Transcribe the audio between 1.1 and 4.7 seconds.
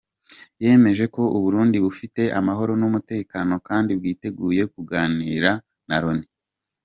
ko u Burundi bufite amahoro n’umutekano kandi bwiteguye